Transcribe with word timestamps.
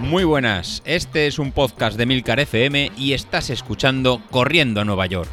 Muy 0.00 0.24
buenas, 0.24 0.82
este 0.86 1.26
es 1.26 1.38
un 1.38 1.52
podcast 1.52 1.98
de 1.98 2.06
Milcar 2.06 2.40
FM 2.40 2.92
y 2.96 3.12
estás 3.12 3.50
escuchando 3.50 4.22
Corriendo 4.30 4.80
a 4.80 4.84
Nueva 4.86 5.04
York. 5.04 5.28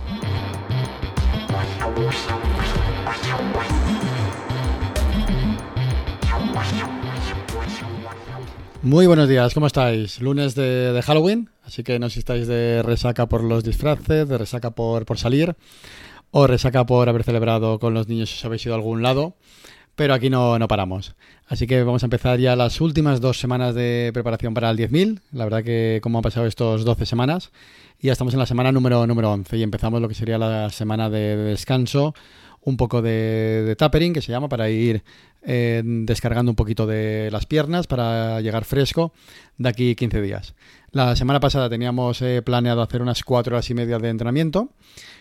Muy 8.82 9.08
buenos 9.08 9.30
días, 9.30 9.54
¿cómo 9.54 9.68
estáis? 9.68 10.22
Lunes 10.22 10.56
de, 10.56 11.02
Halloween, 11.06 11.50
así 11.64 11.84
que 11.84 11.98
no 11.98 12.10
si 12.10 12.20
estáis 12.20 12.46
de 12.46 12.84
resaca 12.84 13.28
por 13.28 13.44
los 13.44 13.64
disfraces, 13.64 14.28
de 14.28 14.38
resaca 14.38 14.72
por, 14.72 15.06
por 15.06 15.18
salir 15.18 15.56
o 16.32 16.48
resaca 16.48 16.86
por 16.86 17.08
haber 17.08 17.24
celebrado 17.24 17.80
con 17.80 17.94
los 17.94 18.10
niños 18.10 18.30
si 18.30 18.36
os 18.36 18.46
habéis 18.46 18.66
ido 18.66 18.76
a 18.76 18.78
algún 18.78 19.02
lado 19.02 19.36
pero 19.96 20.14
aquí 20.14 20.30
no, 20.30 20.60
no 20.60 20.68
paramos. 20.68 21.16
Así 21.48 21.68
que 21.68 21.84
vamos 21.84 22.04
a 22.04 22.08
empezar 22.08 22.40
ya 22.40 22.56
las 22.56 22.82
últimas 22.82 23.22
dos 23.22 23.40
semanas 23.40 23.76
de 23.76 24.12
preparación 24.14 24.54
para 24.54 24.70
el 24.70 24.78
10.000. 24.78 25.22
La 25.32 25.44
verdad 25.44 25.64
que 25.64 26.00
como 26.02 26.18
han 26.18 26.24
pasado 26.24 26.46
estos 26.46 26.86
12 26.86 27.06
semanas 27.06 27.52
ya 28.06 28.12
estamos 28.12 28.34
en 28.34 28.40
la 28.40 28.46
semana 28.46 28.72
número, 28.72 29.06
número 29.08 29.32
11 29.32 29.58
y 29.58 29.64
empezamos 29.64 30.02
lo 30.02 30.08
que 30.08 30.16
sería 30.16 30.38
la 30.38 30.70
semana 30.70 31.10
de, 31.10 31.36
descanso, 31.36 32.14
un 32.66 32.78
poco 32.78 33.02
de, 33.02 33.76
tapering 33.78 34.14
que 34.14 34.22
se 34.22 34.32
llama 34.32 34.50
para 34.50 34.70
ir 34.70 35.04
eh, 35.44 35.82
descargando 35.86 36.52
un 36.52 36.56
poquito 36.56 36.88
de 36.88 37.30
las 37.32 37.46
piernas 37.46 37.88
para 37.88 38.42
llegar 38.42 38.66
fresco 38.66 39.14
de 39.58 39.70
aquí 39.70 39.96
15 39.96 40.22
días. 40.22 40.56
La 40.92 41.16
semana 41.16 41.40
pasada 41.40 41.70
teníamos 41.70 42.22
eh, 42.22 42.42
planeado 42.42 42.82
hacer 42.82 43.02
unas 43.02 43.24
4 43.24 43.56
horas 43.56 43.70
y 43.70 43.76
media 43.76 44.00
de 44.00 44.10
entrenamiento 44.10 44.70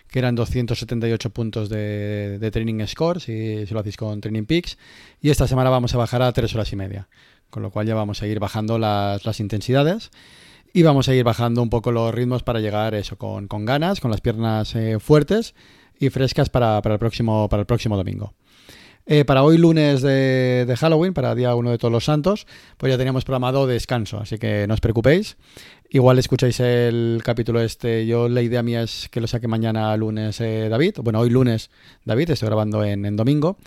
que 0.08 0.20
eran 0.20 0.34
278 0.34 1.30
puntos 1.30 1.68
de, 1.68 2.50
Training 2.52 2.86
Score, 2.86 3.20
si, 3.20 3.66
lo 3.66 3.80
hacéis 3.80 3.96
con 3.96 4.20
Training 4.20 4.44
Peaks. 4.44 4.78
Y 5.20 5.30
esta 5.30 5.46
semana 5.46 5.70
vamos 5.70 5.94
a 5.94 5.98
bajar 5.98 6.22
a 6.22 6.32
3 6.32 6.54
horas 6.54 6.72
y 6.72 6.76
media, 6.76 7.08
con 7.50 7.62
lo 7.62 7.70
cual 7.70 7.86
ya 7.86 7.94
vamos 7.94 8.22
a 8.22 8.26
ir 8.26 8.38
bajando 8.38 8.78
las, 8.78 9.40
intensidades 9.40 10.10
y 10.72 10.82
vamos 10.82 11.08
a 11.08 11.14
ir 11.14 11.24
bajando 11.24 11.62
un 11.62 11.70
poco 11.70 11.92
los 11.92 12.14
ritmos 12.14 12.42
para 12.42 12.60
llegar 12.60 12.94
eso 12.94 13.18
con, 13.18 13.48
ganas, 13.64 14.00
con 14.00 14.10
las 14.10 14.20
piernas 14.20 14.74
eh, 14.76 14.98
fuertes 15.00 15.54
y 15.98 16.10
frescas 16.10 16.50
para, 16.50 16.78
el 16.78 16.98
próximo, 16.98 17.48
para 17.48 17.60
el 17.60 17.66
próximo 17.66 17.96
domingo. 17.96 18.34
Eh, 19.06 19.26
para 19.26 19.42
hoy 19.42 19.58
lunes 19.58 20.00
de, 20.00 20.74
Halloween, 20.78 21.12
para 21.12 21.34
día 21.34 21.54
1 21.54 21.72
de 21.72 21.78
todos 21.78 21.92
los 21.92 22.06
santos, 22.06 22.46
pues 22.78 22.90
ya 22.90 22.96
teníamos 22.96 23.24
programado 23.24 23.66
descanso, 23.66 24.18
así 24.18 24.38
que 24.38 24.66
no 24.66 24.72
os 24.74 24.80
preocupéis. 24.80 25.36
Igual 25.90 26.18
escucháis 26.18 26.58
el 26.60 27.20
capítulo 27.22 27.60
este. 27.60 28.06
Yo 28.06 28.28
la 28.28 28.40
idea 28.40 28.62
mía 28.62 28.82
es 28.82 29.08
que 29.10 29.20
lo 29.20 29.26
saque 29.26 29.46
mañana 29.46 29.94
lunes 29.96 30.40
eh, 30.40 30.68
David. 30.70 30.96
Bueno, 31.02 31.20
hoy 31.20 31.28
lunes 31.28 31.70
David, 32.04 32.30
estoy 32.30 32.46
grabando 32.46 32.82
en, 32.82 33.14
domingo. 33.14 33.58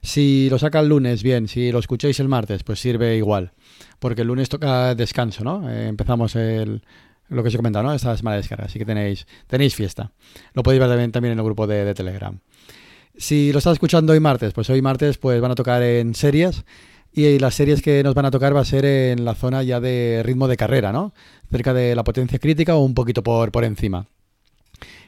Si 0.00 0.48
lo 0.48 0.58
saca 0.58 0.80
el 0.80 0.88
lunes, 0.88 1.22
bien. 1.22 1.48
Si 1.48 1.72
lo 1.72 1.80
escucháis 1.80 2.20
el 2.20 2.28
martes, 2.28 2.62
pues 2.62 2.78
sirve 2.78 3.16
igual. 3.16 3.52
Porque 3.98 4.22
el 4.22 4.28
lunes 4.28 4.48
toca 4.48 4.94
descanso, 4.94 5.42
¿no? 5.42 5.68
Eh, 5.68 5.88
empezamos 5.88 6.36
el, 6.36 6.82
lo 7.28 7.42
que 7.42 7.48
os 7.48 7.54
he 7.54 7.56
comentado, 7.56 7.84
¿no? 7.84 7.92
Esta 7.92 8.16
semana 8.16 8.36
de 8.36 8.42
descarga. 8.42 8.66
Así 8.66 8.78
que 8.78 8.84
tenéis, 8.84 9.26
tenéis 9.46 9.74
fiesta. 9.74 10.12
Lo 10.52 10.62
podéis 10.62 10.80
ver 10.80 11.10
también, 11.10 11.32
en 11.32 11.38
el 11.38 11.44
grupo 11.44 11.66
de, 11.66 11.84
de 11.84 11.94
Telegram. 11.94 12.38
Si 13.16 13.52
lo 13.52 13.58
estás 13.58 13.74
escuchando 13.74 14.12
hoy 14.12 14.20
martes, 14.20 14.52
pues 14.52 14.68
hoy 14.70 14.82
martes 14.82 15.18
pues 15.18 15.40
van 15.40 15.52
a 15.52 15.54
tocar 15.54 15.82
en 15.82 16.14
series 16.14 16.64
y 17.12 17.38
las 17.38 17.54
series 17.54 17.80
que 17.80 18.02
nos 18.02 18.14
van 18.14 18.26
a 18.26 18.30
tocar 18.30 18.56
va 18.56 18.60
a 18.60 18.64
ser 18.64 18.84
en 18.84 19.24
la 19.24 19.34
zona 19.34 19.62
ya 19.62 19.78
de 19.78 20.22
ritmo 20.24 20.48
de 20.48 20.56
carrera, 20.56 20.92
¿no? 20.92 21.14
Cerca 21.50 21.72
de 21.72 21.94
la 21.94 22.02
potencia 22.02 22.40
crítica 22.40 22.74
o 22.74 22.80
un 22.80 22.94
poquito 22.94 23.22
por, 23.22 23.52
por 23.52 23.64
encima. 23.64 24.08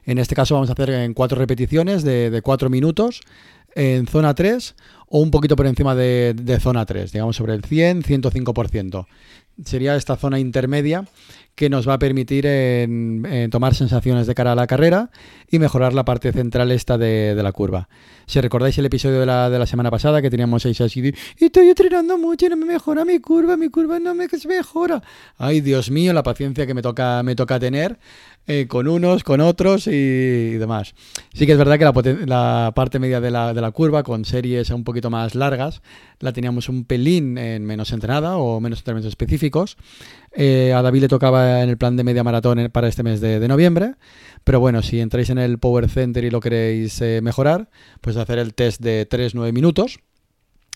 En 0.04 0.18
este 0.18 0.36
caso 0.36 0.54
vamos 0.54 0.70
a 0.70 0.74
hacer 0.74 0.90
en 0.90 1.14
cuatro 1.14 1.36
repeticiones 1.36 2.04
de, 2.04 2.30
de 2.30 2.42
cuatro 2.42 2.70
minutos 2.70 3.22
en 3.74 4.06
zona 4.06 4.34
3 4.34 4.74
o 5.08 5.20
un 5.20 5.30
poquito 5.30 5.56
por 5.56 5.66
encima 5.66 5.94
de, 5.94 6.58
zona 6.60 6.84
3, 6.84 7.12
digamos 7.12 7.36
sobre 7.36 7.54
el 7.54 7.64
100, 7.64 8.02
105%. 8.02 9.06
Sería 9.64 9.96
esta 9.96 10.16
zona 10.16 10.38
intermedia 10.38 11.06
que 11.54 11.70
nos 11.70 11.88
va 11.88 11.94
a 11.94 11.98
permitir 11.98 12.44
tomar 13.50 13.74
sensaciones 13.74 14.26
de 14.26 14.34
cara 14.34 14.52
a 14.52 14.54
la 14.54 14.66
carrera 14.66 15.10
y 15.50 15.58
mejorar 15.58 15.94
la 15.94 16.04
parte 16.04 16.30
central 16.32 16.70
esta 16.70 16.98
de, 16.98 17.34
la 17.34 17.52
curva. 17.52 17.88
Si 18.26 18.38
recordáis 18.42 18.76
el 18.76 18.84
episodio 18.84 19.20
de 19.20 19.26
la, 19.26 19.48
de 19.48 19.58
la 19.58 19.66
semana 19.66 19.90
pasada 19.90 20.20
que 20.20 20.28
teníamos 20.28 20.62
seis 20.62 20.78
así 20.82 21.00
de, 21.00 21.14
estoy 21.38 21.68
entrenando 21.68 22.18
mucho 22.18 22.44
y 22.44 22.48
no 22.50 22.58
me 22.58 22.66
mejora 22.66 23.06
mi 23.06 23.18
curva, 23.20 23.56
mi 23.56 23.70
curva 23.70 23.98
no 23.98 24.14
me 24.14 24.28
mejora. 24.46 25.02
Ay, 25.38 25.62
Dios 25.62 25.90
mío, 25.90 26.12
la 26.12 26.22
paciencia 26.22 26.66
que 26.66 26.74
me 26.74 26.82
toca, 26.82 27.22
me 27.22 27.34
toca 27.34 27.58
tener 27.58 27.98
eh, 28.48 28.66
con 28.68 28.86
unos, 28.86 29.24
con 29.24 29.40
otros 29.40 29.88
y, 29.88 30.52
demás. 30.52 30.94
Sí 31.34 31.46
que 31.46 31.52
es 31.52 31.58
verdad 31.58 31.78
que 31.78 32.26
la, 32.26 32.72
parte 32.74 32.98
media 33.00 33.20
de 33.20 33.32
la, 33.32 33.52
de 33.52 33.60
la, 33.60 33.72
curva, 33.72 34.04
con 34.04 34.24
series 34.24 34.70
un 34.70 34.84
poquito 34.96 35.10
más 35.10 35.34
largas, 35.34 35.82
la 36.20 36.32
teníamos 36.32 36.70
un 36.70 36.86
pelín 36.86 37.36
en 37.36 37.66
menos 37.66 37.92
entrenada 37.92 38.38
o 38.38 38.60
menos 38.60 38.78
entrenamientos 38.78 39.10
específicos. 39.10 39.76
Eh, 40.32 40.72
a 40.72 40.80
David 40.80 41.02
le 41.02 41.08
tocaba 41.08 41.62
en 41.62 41.68
el 41.68 41.76
plan 41.76 41.98
de 41.98 42.04
media 42.04 42.24
maratón 42.24 42.70
para 42.72 42.88
este 42.88 43.02
mes 43.02 43.20
de, 43.20 43.46
noviembre. 43.46 43.96
Pero 44.42 44.58
bueno, 44.58 44.80
si 44.80 45.00
entráis 45.00 45.28
en 45.28 45.36
el 45.36 45.58
Power 45.58 45.90
Center 45.90 46.24
y 46.24 46.30
lo 46.30 46.40
queréis 46.40 46.98
eh, 47.02 47.20
mejorar, 47.22 47.68
pues 48.00 48.16
hacer 48.16 48.38
el 48.38 48.54
test 48.54 48.80
de 48.80 49.06
3-9 49.06 49.52
minutos 49.52 49.98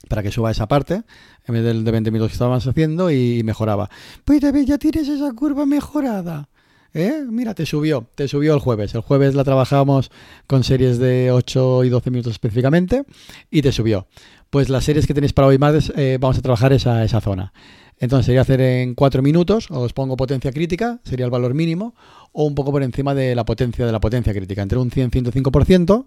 para 0.08 0.22
que 0.22 0.30
suba 0.30 0.50
esa 0.50 0.68
parte, 0.68 1.02
en 1.46 1.54
vez 1.54 1.64
del 1.64 1.84
de 1.84 1.90
20 1.90 2.10
minutos 2.10 2.32
que 2.32 2.34
estábamos 2.34 2.66
haciendo, 2.66 3.10
y 3.10 3.42
mejoraba. 3.44 3.88
Pues 4.24 4.42
David, 4.42 4.64
ya 4.66 4.78
tienes 4.78 5.08
esa 5.08 5.32
curva 5.32 5.64
mejorada. 5.64 6.48
¿Eh? 6.92 7.24
Mira, 7.28 7.54
te 7.54 7.66
subió, 7.66 8.06
te 8.14 8.26
subió 8.28 8.54
el 8.54 8.60
jueves. 8.60 8.94
El 8.94 9.00
jueves 9.02 9.34
la 9.34 9.44
trabajamos 9.44 10.10
con 10.46 10.64
series 10.64 10.98
de 10.98 11.30
8 11.30 11.84
y 11.84 11.88
12 11.88 12.10
minutos 12.10 12.32
específicamente 12.32 13.04
y 13.50 13.62
te 13.62 13.72
subió. 13.72 14.06
Pues 14.50 14.68
las 14.68 14.84
series 14.84 15.06
que 15.06 15.14
tenéis 15.14 15.32
para 15.32 15.48
hoy 15.48 15.58
más 15.58 15.92
eh, 15.96 16.18
vamos 16.20 16.38
a 16.38 16.42
trabajar 16.42 16.72
esa, 16.72 17.04
esa 17.04 17.20
zona. 17.20 17.52
Entonces 18.00 18.26
sería 18.26 18.40
hacer 18.40 18.62
en 18.62 18.94
4 18.94 19.20
minutos, 19.20 19.66
os 19.70 19.92
pongo 19.92 20.16
potencia 20.16 20.50
crítica, 20.52 21.00
sería 21.04 21.26
el 21.26 21.30
valor 21.30 21.52
mínimo, 21.52 21.94
o 22.32 22.44
un 22.44 22.54
poco 22.54 22.72
por 22.72 22.82
encima 22.82 23.14
de 23.14 23.34
la 23.34 23.44
potencia 23.44 23.84
de 23.84 23.92
la 23.92 24.00
potencia 24.00 24.32
crítica, 24.32 24.62
entre 24.62 24.78
un 24.78 24.90
100 24.90 25.10
y 25.12 25.18
105%, 25.18 26.06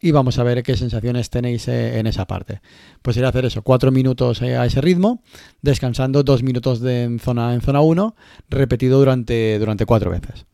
y 0.00 0.12
vamos 0.12 0.38
a 0.38 0.44
ver 0.44 0.62
qué 0.62 0.76
sensaciones 0.76 1.30
tenéis 1.30 1.66
eh, 1.66 1.98
en 1.98 2.06
esa 2.06 2.28
parte. 2.28 2.60
Pues 3.02 3.14
sería 3.14 3.28
hacer 3.28 3.44
eso, 3.44 3.62
4 3.62 3.90
minutos 3.90 4.40
eh, 4.40 4.56
a 4.56 4.66
ese 4.66 4.80
ritmo, 4.80 5.20
descansando 5.62 6.22
2 6.22 6.44
minutos 6.44 6.80
en, 6.84 7.18
zona, 7.18 7.54
en 7.54 7.60
zona 7.60 7.80
1, 7.80 8.14
repetido 8.48 9.00
durante, 9.00 9.58
durante 9.58 9.84
4 9.84 10.10
veces. 10.12 10.46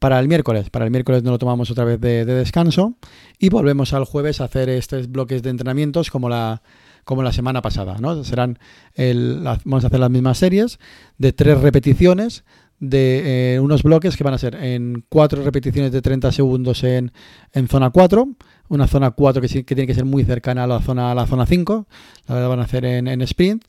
Para 0.00 0.18
el 0.18 0.26
miércoles, 0.26 0.70
para 0.70 0.84
el 0.84 0.90
miércoles 0.90 1.22
no 1.22 1.30
lo 1.30 1.38
tomamos 1.38 1.70
otra 1.70 1.84
vez 1.84 2.00
de 2.00 2.24
descanso 2.26 2.96
y 3.38 3.48
volvemos 3.48 3.94
al 3.94 4.04
jueves 4.04 4.40
a 4.40 4.44
hacer 4.44 4.68
estos 4.68 5.10
bloques 5.10 5.42
de 5.42 5.50
entrenamientos 5.50 6.10
como 6.10 6.28
la, 6.28 6.60
como 7.06 7.22
la 7.22 7.32
semana 7.32 7.62
pasada. 7.62 7.96
¿no? 8.00 8.22
Serán 8.24 8.58
el, 8.94 9.40
vamos 9.64 9.84
a 9.84 9.86
hacer 9.86 10.00
las 10.00 10.10
mismas 10.10 10.36
series 10.36 10.78
de 11.16 11.32
tres 11.32 11.58
repeticiones 11.60 12.44
de 12.80 13.54
eh, 13.54 13.60
unos 13.60 13.84
bloques 13.84 14.16
que 14.16 14.24
van 14.24 14.34
a 14.34 14.38
ser 14.38 14.56
en 14.56 15.04
cuatro 15.08 15.42
repeticiones 15.42 15.92
de 15.92 16.02
30 16.02 16.32
segundos 16.32 16.82
en, 16.82 17.12
en 17.52 17.68
zona 17.68 17.90
4, 17.90 18.28
una 18.68 18.88
zona 18.88 19.12
4 19.12 19.40
que, 19.40 19.48
que, 19.48 19.74
tiene 19.74 19.86
que 19.86 19.94
ser 19.94 20.04
muy 20.04 20.24
cercana 20.24 20.64
a 20.64 20.66
la 20.66 20.80
zona, 20.80 21.12
a 21.12 21.14
la 21.14 21.26
zona 21.26 21.46
5, 21.46 21.86
la 22.26 22.48
van 22.48 22.58
a 22.58 22.64
hacer 22.64 22.84
en, 22.84 23.06
en 23.06 23.22
sprint, 23.22 23.64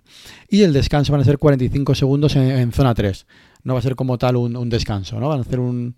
y 0.49 0.63
el 0.63 0.73
descanso 0.73 1.13
van 1.13 1.21
a 1.21 1.25
ser 1.25 1.37
45 1.37 1.95
segundos 1.95 2.35
en, 2.35 2.71
zona 2.73 2.95
3. 2.95 3.27
No 3.63 3.73
va 3.73 3.79
a 3.79 3.83
ser 3.83 3.95
como 3.95 4.17
tal 4.17 4.35
un, 4.35 4.57
un 4.57 4.69
descanso, 4.69 5.19
¿no? 5.19 5.29
van 5.29 5.39
a 5.39 5.41
hacer 5.41 5.59
un, 5.59 5.95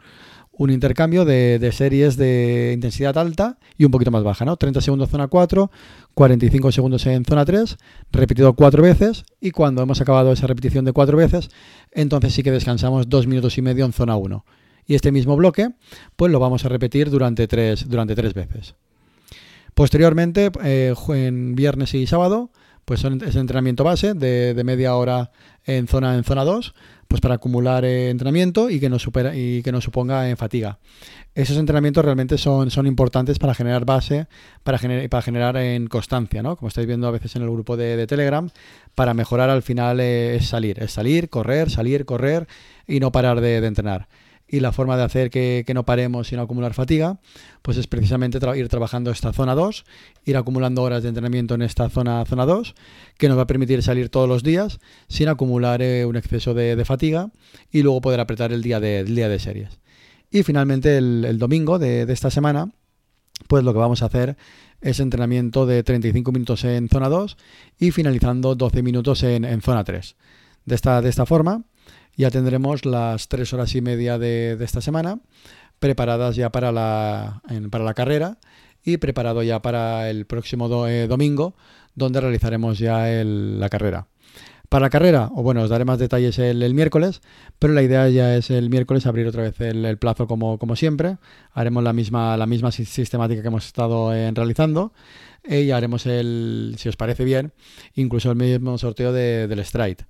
un 0.59 0.72
intercambio 0.72 1.24
de, 1.24 1.72
series 1.72 2.18
de 2.18 2.72
intensidad 2.74 3.18
alta 3.18 3.58
y 3.78 3.86
un 3.86 3.92
poquito 3.92 4.12
más 4.12 4.24
baja, 4.24 4.44
¿no? 4.44 4.58
30 4.58 4.81
segundos 4.81 5.09
zona 5.09 5.30
4, 5.30 5.72
45 6.14 6.72
segundos 6.74 7.06
en 7.06 7.24
zona 7.24 7.46
3, 7.46 7.78
repetido 8.12 8.53
cuatro 8.53 8.84
veces 8.84 9.24
y 9.40 9.52
cuando 9.52 9.81
hemos 9.81 10.02
acabado 10.02 10.34
esa 10.34 10.47
repetición 10.47 10.84
de 10.84 10.92
cuatro 10.92 11.16
veces, 11.16 11.50
entonces 11.92 12.34
sí 12.34 12.44
que 12.44 12.52
descansamos 12.52 13.08
dos 13.08 13.25
minutos 13.25 13.58
y 13.58 13.62
medio 13.62 13.86
en 13.86 13.94
zona 13.94 14.18
1. 14.18 14.46
Y 14.86 14.96
este 14.96 15.14
mismo 15.14 15.38
bloque, 15.38 15.70
pues 16.18 16.30
lo 16.30 16.40
vamos 16.40 16.66
a 16.66 16.70
repetir 16.70 17.09
durante 17.09 17.47
tres, 17.47 17.88
durante 17.88 18.14
tres 18.16 18.34
veces. 18.34 18.76
Posteriormente, 19.76 20.52
eh, 20.62 20.94
en 21.08 21.56
viernes 21.56 21.94
y 21.94 22.06
sábado, 22.06 22.52
pues 22.89 23.01
son, 23.01 23.22
es 23.23 23.35
entrenamiento 23.35 23.83
base 23.83 24.16
de, 24.16 24.55
de 24.55 24.63
media 24.63 24.96
hora 24.96 25.29
en 25.64 25.87
zona, 25.87 26.16
en 26.16 26.23
zona 26.23 26.43
2, 26.43 26.73
pues 27.08 27.22
para 27.22 27.35
acumular 27.35 27.85
eh, 27.85 28.09
entrenamiento 28.09 28.67
y 28.72 28.79
que 28.79 28.90
nos 28.90 29.03
supera 29.03 29.35
y 29.35 29.61
que 29.61 29.72
nos 29.72 29.84
suponga 29.84 30.28
en 30.28 30.37
fatiga. 30.37 30.79
Esos 31.35 31.58
entrenamientos 31.58 32.03
realmente 32.03 32.40
son, 32.40 32.72
son 32.72 32.87
importantes 32.87 33.37
para 33.37 33.53
generar 33.53 33.85
base, 33.85 34.25
para, 34.64 34.79
generar 34.79 35.08
para 35.08 35.22
generar 35.22 35.58
en 35.58 35.85
constancia, 35.85 36.41
¿no? 36.41 36.55
Como 36.55 36.69
estáis 36.69 36.87
viendo 36.87 37.08
a 37.08 37.11
veces 37.11 37.35
en 37.35 37.43
el 37.43 37.52
grupo 37.52 37.78
de, 37.78 38.08
Telegram, 38.08 38.49
para 38.96 39.14
mejorar 39.14 39.52
al 39.52 39.61
final 39.61 39.99
eh, 39.99 40.37
es 40.37 40.47
salir, 40.47 40.81
es 40.81 40.91
salir, 40.91 41.29
correr, 41.29 41.69
salir, 41.69 42.05
correr 42.05 42.47
y 42.87 42.99
no 42.99 43.11
parar 43.11 43.40
de 43.40 43.58
entrenar 43.58 44.08
y 44.49 44.59
la 44.59 44.72
forma 44.72 44.97
de 44.97 45.03
hacer 45.03 45.29
que, 45.29 45.63
no 45.73 45.85
paremos 45.85 46.31
y 46.31 46.35
no 46.35 46.41
acumular 46.41 46.73
fatiga, 46.73 47.19
pues 47.61 47.78
es 47.78 47.87
precisamente 47.87 48.40
ir 48.55 48.67
trabajando 48.67 49.11
esta 49.11 49.31
zona 49.31 49.53
2, 49.53 49.85
ir 50.25 50.37
acumulando 50.37 50.81
horas 50.81 51.03
de 51.03 51.09
entrenamiento 51.09 51.53
en 51.53 51.61
esta 51.61 51.90
zona, 51.90 52.25
zona 52.25 52.46
2, 52.46 52.73
que 53.17 53.29
nos 53.29 53.37
va 53.37 53.43
a 53.43 53.47
permitir 53.47 53.84
salir 53.84 54.09
todos 54.09 54.28
los 54.28 54.41
días 54.41 54.79
sin 55.07 55.28
acumular 55.28 55.81
eh, 55.81 56.05
un 56.05 56.16
exceso 56.16 56.53
de, 56.53 56.79
fatiga 56.84 57.29
y 57.72 57.84
luego 57.84 58.01
poder 58.01 58.19
apretar 58.19 58.51
el 58.51 58.63
día 58.63 58.79
de, 58.79 59.03
día 59.03 59.29
de 59.29 59.37
series. 59.37 59.79
Y 60.31 60.43
finalmente 60.43 60.97
el, 60.97 61.37
domingo 61.37 61.78
de, 61.78 62.02
esta 62.11 62.31
semana, 62.31 62.72
pues 63.47 63.63
lo 63.63 63.73
que 63.73 63.79
vamos 63.79 64.02
a 64.02 64.05
hacer 64.05 64.37
es 64.81 64.99
entrenamiento 64.99 65.66
de 65.66 65.84
35 65.84 66.31
minutos 66.31 66.63
en 66.63 66.90
zona 66.90 67.09
2 67.09 67.37
y 67.79 67.91
finalizando 67.91 68.55
12 68.55 68.81
minutos 68.81 69.22
en, 69.23 69.61
zona 69.61 69.84
3. 69.84 70.16
De 70.66 70.75
esta, 70.75 71.02
de 71.02 71.09
esta 71.09 71.25
forma 71.25 71.66
ya 72.19 72.29
tendremos 72.29 72.85
las 72.85 73.29
3 73.29 73.53
horas 73.53 73.73
y 73.75 73.81
media 73.81 74.19
de, 74.19 74.57
esta 74.59 74.81
semana 74.81 75.19
preparadas 75.79 76.35
ya 76.35 76.51
para 76.51 76.73
la, 76.73 77.41
para 77.71 77.85
la 77.85 77.93
carrera 77.93 78.37
y 78.83 78.97
preparado 78.97 79.41
ya 79.41 79.61
para 79.61 80.09
el 80.09 80.25
próximo 80.25 80.85
eh, 80.85 81.07
domingo 81.07 81.55
donde 81.95 82.19
realizaremos 82.19 82.77
ya 82.77 83.05
la 83.23 83.69
carrera. 83.69 84.07
Para 84.67 84.87
la 84.87 84.89
carrera, 84.89 85.29
o 85.33 85.43
bueno, 85.43 85.63
os 85.63 85.69
daré 85.69 85.85
más 85.85 85.97
detalles 85.97 86.37
el, 86.39 86.73
miércoles, 86.73 87.21
pero 87.57 87.73
la 87.73 87.83
idea 87.83 88.09
ya 88.09 88.35
es 88.35 88.51
el 88.51 88.69
miércoles 88.69 89.05
abrir 89.05 89.25
otra 89.25 89.43
vez 89.43 89.59
el, 89.61 89.97
plazo 89.97 90.27
como, 90.27 90.59
como, 90.59 90.75
siempre. 90.75 91.17
Haremos 91.53 91.83
la 91.83 91.93
misma, 91.93 92.35
la 92.35 92.45
misma 92.45 92.71
sistemática 92.71 93.41
que 93.41 93.47
hemos 93.47 93.66
estado 93.66 94.13
eh, 94.13 94.29
realizando 94.31 94.91
y 95.47 95.72
haremos 95.72 96.06
el, 96.06 96.76
si 96.78 96.90
os 96.90 96.96
parece 96.96 97.24
bien, 97.24 97.53
incluso 97.96 98.32
el 98.32 98.38
mismo 98.38 98.78
sorteo 98.78 99.14
del 99.14 99.66
Stride. 99.66 100.06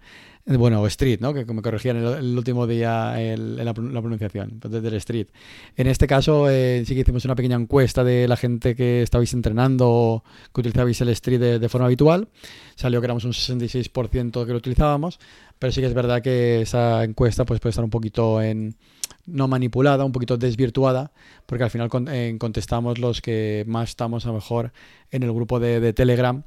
Eh, 0.50 0.58
bueno, 0.58 0.82
o 0.82 0.88
Street, 0.88 1.20
¿no? 1.20 1.34
Que 1.34 1.46
me 1.46 1.62
corregían 1.62 1.98
el, 1.98 2.38
último 2.38 2.66
día 2.66 3.22
el, 3.22 3.58
la, 3.64 3.74
pronunciación, 3.74 4.60
pues 4.60 4.82
del 4.82 4.94
Street. 4.96 5.28
En 5.76 5.88
este 5.88 6.08
caso 6.08 6.50
eh, 6.50 6.84
sí 6.86 6.96
que 6.96 7.02
hicimos 7.02 7.24
una 7.26 7.36
pequeña 7.36 7.56
encuesta 7.56 8.04
de 8.04 8.28
la 8.28 8.36
gente 8.36 8.76
que 8.76 9.04
estabais 9.04 9.34
entrenando 9.34 10.24
que 10.54 10.62
utilizabais 10.62 11.00
el 11.02 11.10
Street 11.10 11.60
de, 11.60 11.70
forma 11.70 11.86
habitual. 11.86 12.30
Salió 12.76 13.00
que 13.00 13.06
éramos 13.06 13.26
un 13.26 13.34
66% 13.34 14.46
que 14.46 14.52
lo 14.52 14.58
utilizábamos, 14.58 15.20
pero 15.60 15.72
sí 15.72 15.82
que 15.82 15.88
es 15.88 15.94
verdad 15.94 16.24
que 16.24 16.62
esa 16.62 17.04
encuesta 17.04 17.46
pues, 17.46 17.60
puede 17.60 17.72
estar 17.72 17.84
un 17.84 17.92
poquito 17.92 18.42
en 18.42 18.76
no 19.32 19.48
manipulada, 19.48 20.06
un 20.06 20.12
poquito 20.12 20.38
desvirtuada, 20.38 21.12
porque 21.46 21.64
al 21.64 21.70
final 21.70 21.90
eh, 22.10 22.36
contestamos 22.40 23.00
los 23.00 23.22
que 23.22 23.64
más 23.68 23.90
estamos 23.90 24.26
a 24.26 24.30
lo 24.30 24.36
mejor 24.36 24.72
en 25.12 25.24
el 25.24 25.32
grupo 25.34 25.60
de, 25.60 25.94
Telegram 25.94 26.44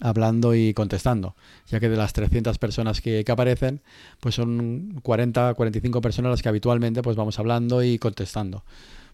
hablando 0.00 0.54
y 0.54 0.74
contestando, 0.74 1.36
ya 1.68 1.78
que 1.78 1.88
de 1.88 1.96
las 1.96 2.12
300 2.12 2.58
personas 2.58 3.00
que, 3.00 3.24
aparecen, 3.28 3.82
pues 4.20 4.34
son 4.34 5.00
40, 5.02 5.54
45 5.54 6.00
personas 6.00 6.30
las 6.30 6.42
que 6.42 6.48
habitualmente 6.48 7.02
pues 7.02 7.16
vamos 7.16 7.38
hablando 7.38 7.82
y 7.82 7.98
contestando. 7.98 8.64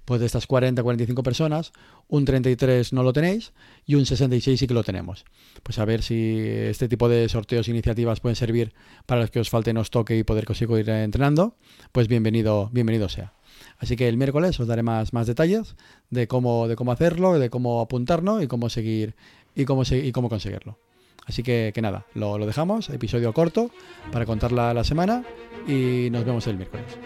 Pues 0.05 0.21
de 0.21 0.27
estas 0.27 0.47
40, 0.47 0.83
45 0.83 1.23
personas, 1.23 1.73
un 2.09 2.25
33 2.25 2.93
no 2.93 3.03
lo 3.03 3.13
tenéis 3.13 3.53
y 3.87 3.95
un 3.95 4.07
66 4.07 4.59
sí 4.59 4.67
que 4.67 4.75
lo 4.75 4.83
tenemos. 4.83 5.25
Pues 5.63 5.79
a 5.79 5.85
ver 5.85 6.03
si 6.03 6.39
este 6.39 6.89
tipo 6.89 7.09
de 7.09 7.29
sorteos 7.29 7.69
e 7.69 7.71
iniciativas 7.71 8.21
pueden 8.21 8.37
servir 8.37 8.73
para 9.07 9.21
los 9.21 9.31
que 9.31 9.41
os 9.41 9.51
falte, 9.51 9.73
nos 9.73 9.91
toque 9.91 10.17
y 10.17 10.25
poder 10.25 10.47
seguir 10.55 10.89
entrenando, 10.89 11.57
pues 11.93 12.09
bienvenido, 12.09 12.71
bienvenido 12.73 13.09
sea. 13.09 13.35
Así 13.79 13.97
que 13.97 14.09
el 14.09 14.17
miércoles 14.17 14.59
os 14.59 14.67
daré 14.67 14.83
más, 14.83 15.13
más 15.13 15.27
detalles 15.27 15.77
de 16.11 16.27
cómo, 16.27 16.67
de 16.69 16.77
cómo 16.77 16.93
hacerlo, 16.93 17.39
de 17.39 17.51
cómo 17.51 17.81
apuntarnos 17.81 18.43
y 18.43 18.47
cómo 18.47 18.69
seguir 18.69 19.15
y 19.55 19.65
cómo, 19.65 19.83
y 19.91 20.13
cómo 20.13 20.29
conseguirlo. 20.29 20.79
Así 21.27 21.43
que, 21.43 21.71
que 21.75 21.83
nada, 21.83 22.07
lo, 22.15 22.45
dejamos, 22.45 22.89
episodio 22.89 23.33
corto 23.33 23.71
para 24.11 24.27
contar 24.27 24.53
la 24.53 24.83
semana 24.85 25.25
y 25.67 26.09
nos 26.11 26.25
vemos 26.25 26.47
el 26.47 26.57
miércoles. 26.57 26.99